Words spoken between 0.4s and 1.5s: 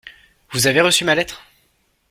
Vous avez reçu ma lettre?